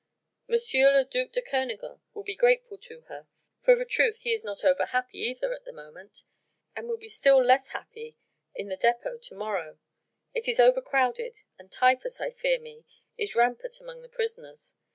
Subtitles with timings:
[0.49, 0.55] M.
[0.55, 3.27] le duc de Kernogan will be grateful to her,
[3.61, 6.23] for of a truth he is not over happy either at the moment...
[6.75, 8.17] and will be still less happy
[8.55, 9.77] in the dépôt to morrow:
[10.33, 12.83] it is over crowded, and typhus, I fear me,
[13.15, 14.73] is rampant among the prisoners.